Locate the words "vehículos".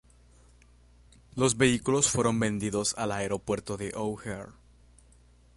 1.57-2.09